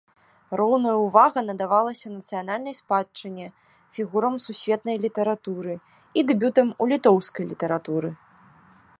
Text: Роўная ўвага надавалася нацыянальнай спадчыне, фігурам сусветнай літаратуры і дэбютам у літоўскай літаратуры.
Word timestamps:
Роўная 0.59 0.93
ўвага 0.99 1.41
надавалася 1.49 2.07
нацыянальнай 2.13 2.75
спадчыне, 2.79 3.45
фігурам 3.97 4.35
сусветнай 4.45 4.97
літаратуры 5.03 5.75
і 6.21 6.23
дэбютам 6.31 6.67
у 6.83 6.89
літоўскай 6.93 7.45
літаратуры. 7.51 8.09